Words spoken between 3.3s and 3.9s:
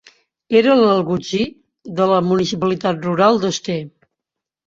de Ste.